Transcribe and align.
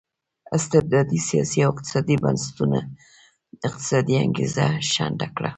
استبدادي 0.57 1.19
سیاسي 1.29 1.59
او 1.65 1.69
اقتصادي 1.73 2.15
بنسټونو 2.23 2.79
اقتصادي 3.67 4.15
انګېزه 4.25 4.65
شنډه 4.91 5.27
کړه. 5.35 5.49